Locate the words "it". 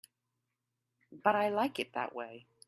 1.77-1.93